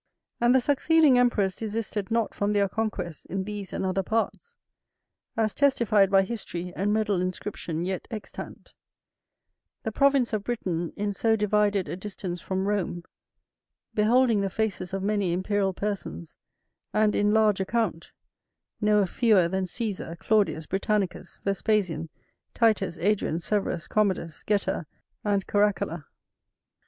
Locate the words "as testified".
5.37-6.09